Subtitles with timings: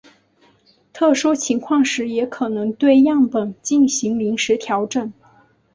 [0.93, 5.13] 特殊情况时也可能对样本进行临时调整。